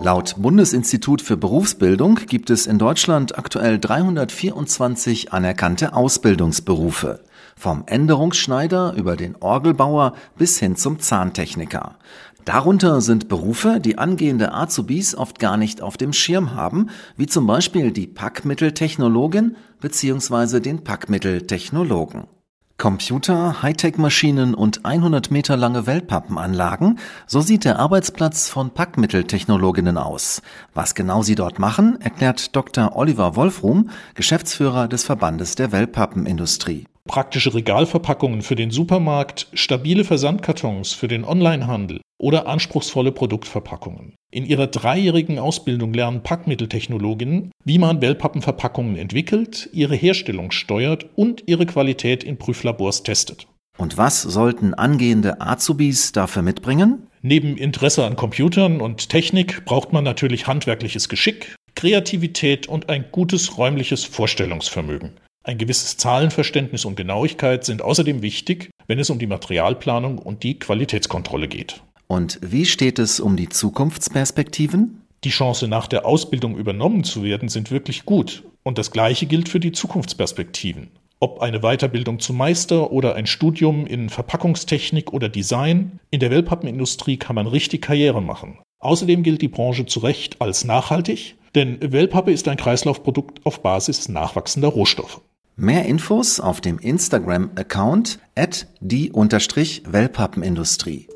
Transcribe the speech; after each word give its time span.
Laut 0.00 0.36
Bundesinstitut 0.38 1.20
für 1.20 1.36
Berufsbildung 1.36 2.20
gibt 2.28 2.50
es 2.50 2.68
in 2.68 2.78
Deutschland 2.78 3.36
aktuell 3.36 3.80
324 3.80 5.32
anerkannte 5.32 5.92
Ausbildungsberufe. 5.92 7.18
Vom 7.56 7.82
Änderungsschneider 7.86 8.94
über 8.96 9.16
den 9.16 9.34
Orgelbauer 9.40 10.14
bis 10.36 10.60
hin 10.60 10.76
zum 10.76 11.00
Zahntechniker. 11.00 11.96
Darunter 12.44 13.00
sind 13.00 13.28
Berufe, 13.28 13.80
die 13.80 13.98
angehende 13.98 14.54
Azubis 14.54 15.16
oft 15.16 15.40
gar 15.40 15.56
nicht 15.56 15.82
auf 15.82 15.96
dem 15.96 16.12
Schirm 16.12 16.54
haben, 16.54 16.90
wie 17.16 17.26
zum 17.26 17.48
Beispiel 17.48 17.90
die 17.90 18.06
Packmitteltechnologin 18.06 19.56
bzw. 19.80 20.60
den 20.60 20.84
Packmitteltechnologen. 20.84 22.28
Computer, 22.78 23.60
Hightech-Maschinen 23.60 24.54
und 24.54 24.84
100 24.84 25.32
Meter 25.32 25.56
lange 25.56 25.88
Wellpappenanlagen, 25.88 27.00
so 27.26 27.40
sieht 27.40 27.64
der 27.64 27.80
Arbeitsplatz 27.80 28.48
von 28.48 28.70
Packmitteltechnologinnen 28.70 29.98
aus. 29.98 30.42
Was 30.74 30.94
genau 30.94 31.22
sie 31.22 31.34
dort 31.34 31.58
machen, 31.58 32.00
erklärt 32.00 32.54
Dr. 32.54 32.94
Oliver 32.94 33.34
Wolfrum, 33.34 33.90
Geschäftsführer 34.14 34.86
des 34.86 35.02
Verbandes 35.02 35.56
der 35.56 35.72
Wellpappenindustrie 35.72 36.86
praktische 37.08 37.52
Regalverpackungen 37.52 38.42
für 38.42 38.54
den 38.54 38.70
Supermarkt, 38.70 39.48
stabile 39.52 40.04
Versandkartons 40.04 40.92
für 40.92 41.08
den 41.08 41.24
Onlinehandel 41.24 42.00
oder 42.20 42.46
anspruchsvolle 42.46 43.10
Produktverpackungen. 43.10 44.14
In 44.30 44.44
ihrer 44.44 44.68
dreijährigen 44.68 45.40
Ausbildung 45.40 45.92
lernen 45.92 46.22
Packmitteltechnologinnen, 46.22 47.50
wie 47.64 47.78
man 47.78 48.00
Wellpappenverpackungen 48.00 48.96
entwickelt, 48.96 49.68
ihre 49.72 49.96
Herstellung 49.96 50.52
steuert 50.52 51.06
und 51.16 51.42
ihre 51.46 51.66
Qualität 51.66 52.22
in 52.22 52.38
Prüflabors 52.38 53.02
testet. 53.02 53.48
Und 53.78 53.96
was 53.96 54.22
sollten 54.22 54.74
angehende 54.74 55.40
Azubis 55.40 56.12
dafür 56.12 56.42
mitbringen? 56.42 57.06
Neben 57.22 57.56
Interesse 57.56 58.04
an 58.04 58.16
Computern 58.16 58.80
und 58.80 59.08
Technik 59.08 59.64
braucht 59.64 59.92
man 59.92 60.04
natürlich 60.04 60.46
handwerkliches 60.46 61.08
Geschick, 61.08 61.56
Kreativität 61.74 62.68
und 62.68 62.88
ein 62.88 63.06
gutes 63.12 63.56
räumliches 63.56 64.04
Vorstellungsvermögen. 64.04 65.12
Ein 65.48 65.56
gewisses 65.56 65.96
Zahlenverständnis 65.96 66.84
und 66.84 66.94
Genauigkeit 66.94 67.64
sind 67.64 67.80
außerdem 67.80 68.20
wichtig, 68.20 68.68
wenn 68.86 68.98
es 68.98 69.08
um 69.08 69.18
die 69.18 69.26
Materialplanung 69.26 70.18
und 70.18 70.42
die 70.42 70.58
Qualitätskontrolle 70.58 71.48
geht. 71.48 71.82
Und 72.06 72.38
wie 72.42 72.66
steht 72.66 72.98
es 72.98 73.18
um 73.18 73.34
die 73.34 73.48
Zukunftsperspektiven? 73.48 75.00
Die 75.24 75.30
Chance, 75.30 75.66
nach 75.66 75.86
der 75.86 76.04
Ausbildung 76.04 76.58
übernommen 76.58 77.02
zu 77.02 77.22
werden, 77.22 77.48
sind 77.48 77.70
wirklich 77.70 78.04
gut. 78.04 78.42
Und 78.62 78.76
das 78.76 78.90
Gleiche 78.90 79.24
gilt 79.24 79.48
für 79.48 79.58
die 79.58 79.72
Zukunftsperspektiven. 79.72 80.90
Ob 81.18 81.40
eine 81.40 81.60
Weiterbildung 81.60 82.18
zum 82.18 82.36
Meister 82.36 82.92
oder 82.92 83.14
ein 83.14 83.26
Studium 83.26 83.86
in 83.86 84.10
Verpackungstechnik 84.10 85.14
oder 85.14 85.30
Design, 85.30 85.98
in 86.10 86.20
der 86.20 86.30
Wellpappenindustrie 86.30 87.16
kann 87.16 87.36
man 87.36 87.46
richtig 87.46 87.80
Karriere 87.80 88.20
machen. 88.20 88.58
Außerdem 88.80 89.22
gilt 89.22 89.40
die 89.40 89.48
Branche 89.48 89.86
zu 89.86 90.00
Recht 90.00 90.42
als 90.42 90.66
nachhaltig, 90.66 91.36
denn 91.54 91.78
Wellpappe 91.80 92.32
ist 92.32 92.46
ein 92.48 92.58
Kreislaufprodukt 92.58 93.46
auf 93.46 93.62
Basis 93.62 94.10
nachwachsender 94.10 94.68
Rohstoffe. 94.68 95.22
Mehr 95.60 95.86
Infos 95.86 96.38
auf 96.38 96.60
dem 96.60 96.78
Instagram-Account 96.78 98.20
at 98.36 98.68
die-wellpappenindustrie. 98.78 101.08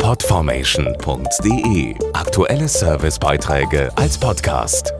Podformation.de 0.00 1.94
Aktuelle 2.14 2.68
Servicebeiträge 2.68 3.90
als 3.96 4.16
Podcast. 4.16 4.94